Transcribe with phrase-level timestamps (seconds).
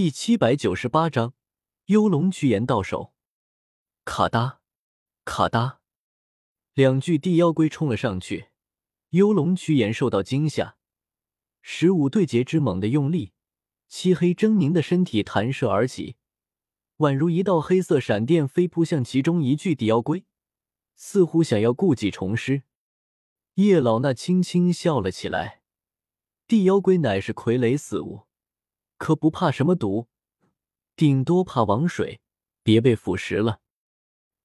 [0.00, 1.34] 第七百九十八章
[1.86, 3.12] 幽龙驱炎到手。
[4.04, 4.60] 卡哒，
[5.24, 5.80] 卡哒，
[6.72, 8.50] 两具地妖龟冲了上去。
[9.08, 10.76] 幽龙驱炎受到惊吓，
[11.62, 13.32] 十五对结之猛的用力，
[13.88, 16.14] 漆黑狰狞的身体弹射而起，
[16.98, 20.24] 宛如一道黑色闪电飞扑向其中一具地妖龟，
[20.94, 22.62] 似乎想要故技重施。
[23.54, 25.62] 叶老那轻轻笑了起来，
[26.46, 28.27] 地妖龟乃是傀儡死物。
[28.98, 30.08] 可不怕什么毒，
[30.96, 32.20] 顶多怕王水，
[32.62, 33.60] 别被腐蚀了。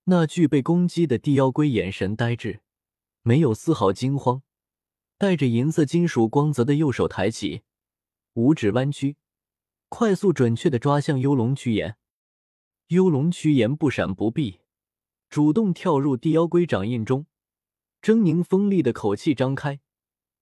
[0.06, 2.62] 那具被攻击的地妖龟眼神呆滞，
[3.24, 4.44] 没有丝毫惊慌，
[5.18, 7.64] 带着银色金属光泽的右手抬起，
[8.34, 9.18] 五指弯曲，
[9.90, 11.98] 快速准确的抓向幽龙驱炎。
[12.88, 14.60] 幽龙驱炎不闪不避，
[15.30, 17.26] 主动跳入地妖龟掌印中，
[18.02, 19.80] 狰狞锋利的口气张开，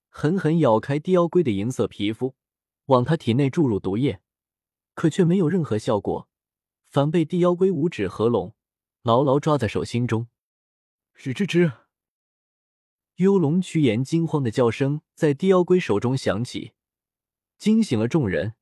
[0.09, 2.35] 狠狠咬开地妖龟的银色皮肤。
[2.91, 4.19] 往他体内注入毒液，
[4.93, 6.27] 可却没有任何效果，
[6.89, 8.53] 反被地妖龟五指合拢，
[9.01, 10.27] 牢牢抓在手心中。
[11.13, 11.71] 日吱吱，
[13.15, 16.73] 幽龙驱炎惊慌的叫声在地妖龟手中响起，
[17.57, 18.55] 惊醒了众人。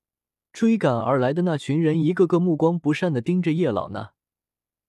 [0.52, 4.09] 追赶而来的那群人一个个目光不善的盯着叶老呢，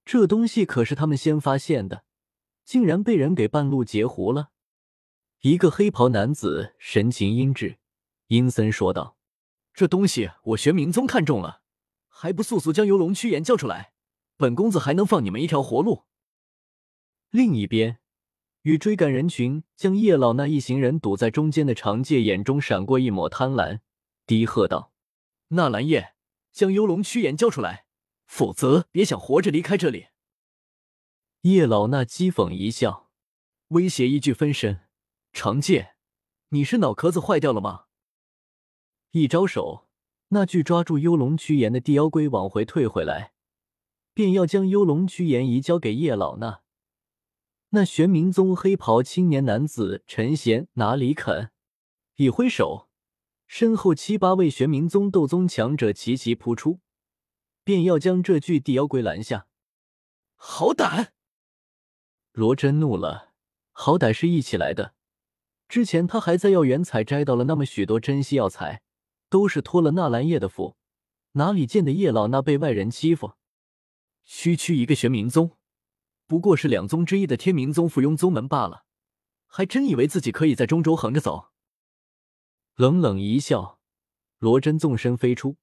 [0.05, 2.05] 这东西可是他们先发现的，
[2.65, 4.51] 竟然被人给半路截胡了。
[5.41, 7.77] 一个黑袍男子神情阴鸷，
[8.27, 9.17] 阴森说道。
[9.81, 11.63] 这东西我玄冥宗看中了，
[12.07, 13.95] 还不速速将游龙驱炎交出来，
[14.37, 16.05] 本公子还能放你们一条活路。
[17.31, 17.99] 另一边，
[18.61, 23.81] 与追赶人群将叶老那一行人堵在中间的长介眼中闪过一抹贪婪，
[24.27, 24.93] 低喝道
[25.57, 26.13] ：“纳兰叶，
[26.53, 27.87] 将幽龙驱炎交出来，
[28.27, 30.09] 否则别想活着离开这里。”
[31.41, 33.09] 叶老那讥讽一笑，
[33.69, 34.83] 威胁一句分身
[35.33, 35.95] ：“长介，
[36.51, 37.85] 你是脑壳子坏掉了吗？”
[39.13, 39.89] 一招手，
[40.29, 43.33] 那具抓住幽龙驱炎的地妖龟往回退回来，
[44.15, 46.61] 便要将幽龙驱炎移交给叶老那。
[47.71, 51.51] 那玄冥宗黑袍青年男子陈贤哪里肯？
[52.17, 52.89] 一挥手，
[53.49, 56.79] 身后七八位玄冥宗斗宗强者齐齐扑出，
[57.65, 59.49] 便要将这具地妖龟拦下。
[60.37, 61.13] 好胆！
[62.31, 63.33] 罗真怒了，
[63.73, 64.95] 好歹是一起来的，
[65.69, 68.83] 之前他还在药园采摘到了那么许多珍稀药材。
[69.31, 70.77] 都是托了纳兰叶的福，
[71.33, 73.35] 哪里见得叶老那被外人欺负？
[74.25, 75.57] 区区一个玄冥宗，
[76.27, 78.85] 不过是两宗之一的天明宗附庸宗门罢了，
[79.47, 81.51] 还真以为自己可以在中州横着走？
[82.75, 83.79] 冷冷一笑，
[84.39, 85.57] 罗真纵身飞出，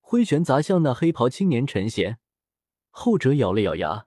[0.00, 2.18] 挥拳砸向那黑袍青年陈贤。
[2.90, 4.06] 后者咬了咬牙，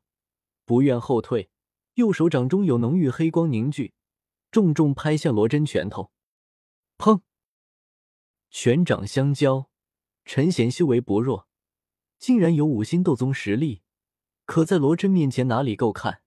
[0.66, 1.50] 不愿后退，
[1.96, 3.94] 右手掌中有浓郁黑光凝聚，
[4.52, 6.12] 重重拍向罗真拳头。
[6.98, 7.22] 砰！
[8.52, 9.70] 拳掌相交，
[10.26, 11.48] 陈贤修为不弱，
[12.20, 13.82] 竟然有五星斗宗实力，
[14.46, 16.22] 可在罗真面前哪里够看？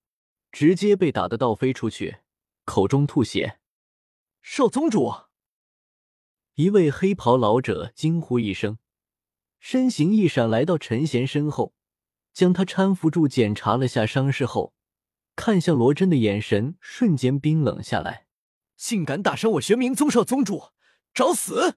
[0.51, 2.21] 直接被打得倒飞出去，
[2.65, 3.61] 口中吐血。
[4.41, 5.13] 少宗主！
[6.55, 8.79] 一位黑袍老者惊呼一声，
[9.59, 11.75] 身形一闪，来到陈贤身后，
[12.33, 14.73] 将他搀扶住，检查了下伤势后，
[15.37, 18.27] 看向罗真的眼神瞬间冰冷下来。
[18.77, 20.71] 竟敢打伤我玄冥宗少宗主，
[21.13, 21.77] 找死！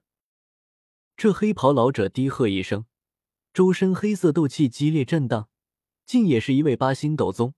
[1.18, 2.86] 这黑袍老者低喝一声，
[3.52, 5.48] 周身黑色斗气激烈震荡，
[6.06, 7.54] 竟也是一位八星斗宗。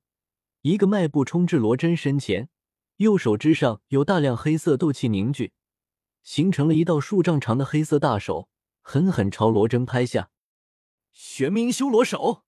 [0.63, 2.49] 一个迈步冲至罗真身前，
[2.97, 5.53] 右手之上有大量黑色斗气凝聚，
[6.23, 8.49] 形成了一道数丈长的黑色大手，
[8.81, 10.31] 狠狠朝罗真拍下。
[11.13, 12.45] 玄冥修罗手，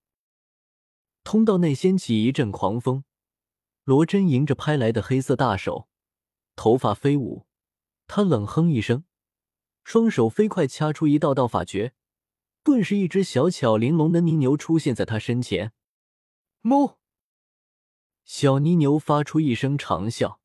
[1.23, 3.05] 通道内掀起一阵狂风。
[3.84, 5.89] 罗真迎着拍来的黑色大手，
[6.56, 7.44] 头发飞舞，
[8.06, 9.05] 他冷哼一声。
[9.84, 11.93] 双手飞快掐出一道道法诀，
[12.62, 15.72] 顿时一只小巧玲珑的泥牛出现在他身前。
[16.62, 16.97] 哞！
[18.25, 20.38] 小泥牛发出一声长啸，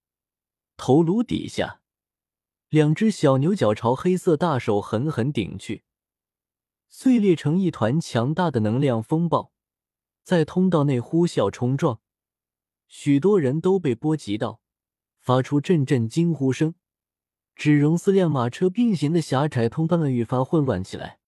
[0.75, 1.81] 头颅底下，
[2.69, 5.83] 两只小牛角朝黑色大手狠狠顶去，
[6.89, 9.53] 碎裂成一团强大的能量风暴，
[10.23, 12.01] 在通道内呼啸冲撞，
[12.87, 14.59] 许多人都被波及到，
[15.19, 16.73] 发出阵阵惊呼声。
[17.57, 21.19] 只容四辆马车并行的狭窄通道愈发混乱起来。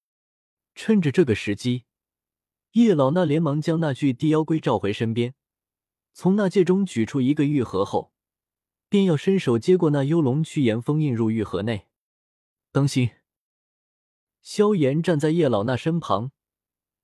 [0.75, 1.85] 趁着这个时机，
[2.73, 5.33] 叶老那连忙将那具地妖龟召回身边，
[6.13, 8.13] 从那戒中取出一个玉盒后，
[8.87, 11.87] 便要伸手接过那幽龙驱炎封印入玉盒内。
[12.71, 13.09] 当心！
[14.43, 16.31] 萧炎站在叶老那身旁，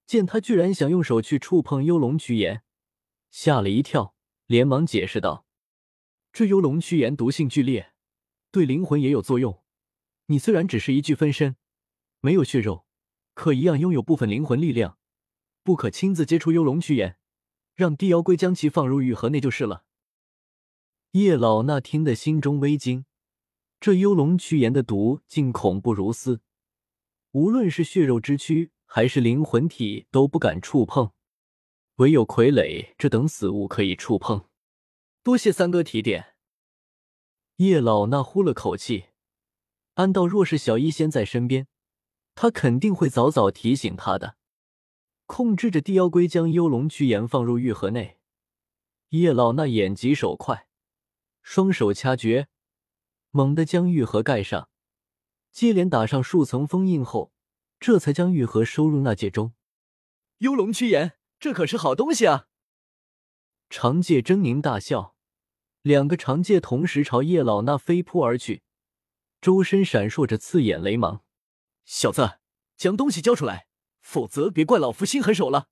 [0.06, 2.62] 见他居然想用手去触碰幽龙驱炎，
[3.32, 5.48] 吓了一跳，连忙解释道
[6.32, 7.94] ：“这幽龙驱炎毒性剧烈。”
[8.56, 9.62] 对灵魂也有作用。
[10.28, 11.58] 你虽然只是一具分身，
[12.22, 12.86] 没有血肉，
[13.34, 14.98] 可一样拥有部分灵魂力量，
[15.62, 17.18] 不可亲自接触幽龙躯炎，
[17.74, 19.84] 让地妖龟将其放入玉盒内就是了。
[21.12, 23.04] 叶老那听得心中微惊，
[23.82, 26.40] 这幽龙躯炎的毒竟恐怖如斯，
[27.32, 31.12] 无论是血肉之躯还是灵魂体都不敢触碰，
[31.96, 34.48] 唯有傀儡这等死物可以触碰。
[35.22, 36.35] 多谢三哥提点。
[37.58, 39.06] 叶老那呼了口气，
[39.94, 41.68] 暗道：若是小医仙在身边，
[42.36, 44.36] 他肯定会早早提醒他的。
[45.26, 48.20] 控制着地妖龟将幽龙躯炎放入玉盒内，
[49.10, 50.68] 叶老那眼疾手快。
[51.42, 52.50] 双手掐诀，
[53.32, 54.70] 猛地将玉盒盖上，
[55.52, 57.32] 接连打上数层封印后，
[57.80, 59.54] 这才将玉盒收入那戒中。
[60.40, 62.48] 幽龙躯炎，这可是好东西啊！
[63.70, 65.15] 长戒狰狞大笑，
[65.86, 68.64] 两个长戒同时朝叶老那飞扑而去，
[69.40, 71.24] 周身闪烁着刺眼雷芒。
[71.86, 72.40] 小子，
[72.76, 73.68] 将东西交出来，
[74.02, 75.68] 否则别怪老夫心狠手辣！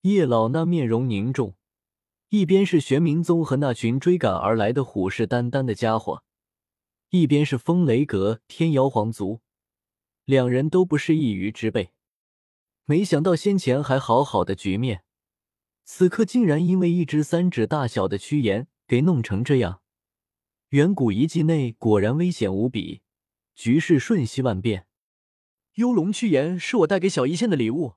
[0.00, 1.54] 叶老那面容凝重。
[2.30, 6.24] 一边是玄冥宗和那群追赶而来的虎视眈眈的家伙，
[7.10, 9.40] 一边是风雷阁天瑶皇族，
[10.24, 11.92] 两人都不是一隅之辈。
[12.86, 15.04] 没想到先前还好好的局面，
[15.84, 19.82] 此刻竟然因为一只三指大小的屈炎给弄成这样。
[20.70, 23.02] 远古遗迹内果然危险无比，
[23.54, 24.88] 局势瞬息万变。
[25.74, 27.94] 幽龙躯炎是我带给小医仙的礼物，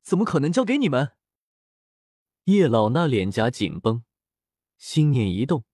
[0.00, 1.10] 怎么可能交给你们？
[2.44, 4.04] 叶老那脸颊紧绷，
[4.76, 5.64] 心念一动，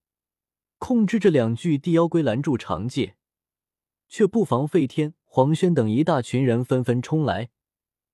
[0.79, 3.17] 控制着两具地妖龟拦住长界，
[4.09, 7.51] 却不妨费天、黄轩等一大群人纷纷冲来。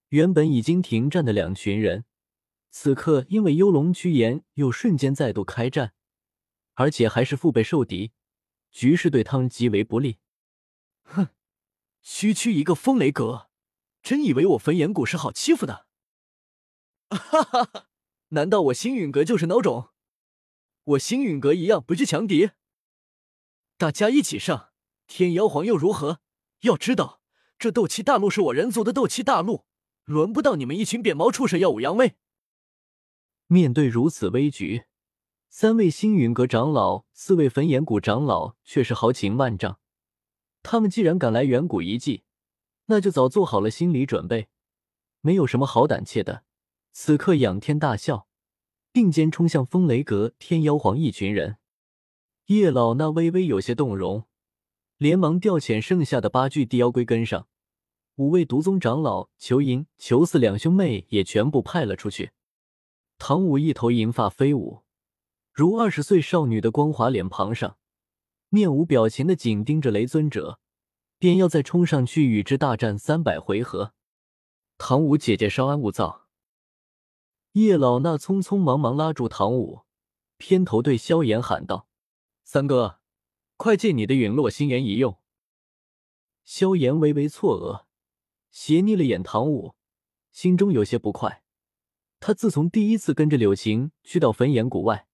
[0.09, 2.03] 原本已经停战的两群人，
[2.69, 5.93] 此刻因为幽龙躯炎又瞬间再度开战，
[6.73, 8.11] 而且还是腹背受敌，
[8.71, 10.19] 局势对他们极为不利。
[11.03, 11.29] 哼，
[12.01, 13.49] 区区一个风雷阁，
[14.01, 15.87] 真以为我焚炎谷是好欺负的？
[17.09, 17.87] 哈哈哈！
[18.29, 19.89] 难道我星陨阁就是孬种？
[20.83, 22.51] 我星陨阁一样不惧强敌。
[23.77, 24.71] 大家一起上
[25.07, 26.21] 天妖皇又如何？
[26.61, 27.21] 要知道，
[27.59, 29.65] 这斗气大陆是我人族的斗气大陆，
[30.05, 32.15] 轮不到你们一群扁毛畜生耀武扬威。
[33.47, 34.85] 面对如此危局，
[35.53, 39.81] 三位星陨阁长老、四位焚炎谷长老却是豪情万丈。
[40.63, 42.23] 他们既然敢来远古遗迹，
[42.85, 44.47] 那就早做好了心理准备，
[45.19, 46.45] 没有什么好胆怯的。
[46.93, 48.27] 此刻仰天大笑，
[48.93, 51.57] 并肩冲向风雷阁天妖皇一群人。
[52.45, 54.23] 叶老那微微有些动容，
[54.95, 57.49] 连忙调遣剩下的八具地妖龟跟上。
[58.15, 62.31] 五位毒宗长老裘银、裘四两兄妹也全部派了出去。
[63.17, 64.83] 唐舞一头银发飞舞，
[65.53, 67.77] 如二十岁少女的光滑脸庞上，
[68.49, 70.59] 面无表情的紧盯着雷尊者，
[71.17, 73.93] 便要再冲上去与之大战三百回合。
[74.77, 76.27] 唐舞姐姐稍安勿躁。
[77.51, 79.81] 叶老那匆匆忙忙拉住唐舞，
[80.37, 81.89] 偏头对萧炎喊道
[82.45, 82.99] ：“三哥，
[83.57, 85.17] 快借你的陨落心炎一用。”
[86.45, 87.85] 萧炎微微错愕，
[88.51, 89.75] 斜睨了眼唐舞，
[90.31, 91.43] 心中有些不快。
[92.21, 95.07] 他自从第一次跟着柳晴去到焚炎谷外，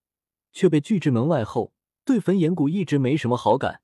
[0.52, 1.74] 却被拒之门外后，
[2.06, 3.82] 对焚炎谷一直没什么好感。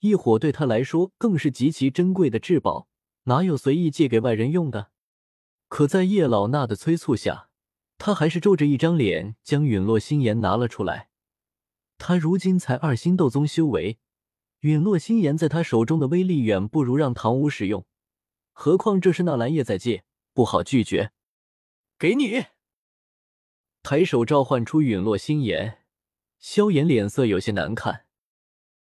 [0.00, 2.88] 异火对他来说更是极其珍贵的至宝，
[3.24, 4.90] 哪有随意借给外人用的？
[5.68, 7.48] 可在叶老那的催促下，
[7.98, 11.08] 他还是皱着一张脸，将陨落心炎拿了出来。
[11.98, 13.98] 他如今才二星斗宗修为，
[14.60, 17.86] 陨落心炎在他手中的威力远不如让唐舞使用。
[18.52, 21.12] 何况这是纳兰叶在借，不好拒绝。
[21.98, 22.44] 给你，
[23.82, 25.85] 抬手召唤出陨落心炎。
[26.38, 28.05] 萧炎脸色有些难看。